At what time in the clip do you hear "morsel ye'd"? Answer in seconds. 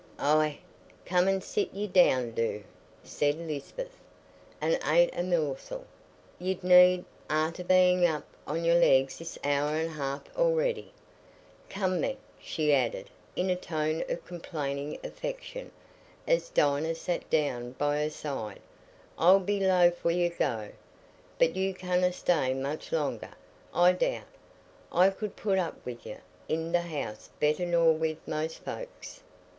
5.21-6.63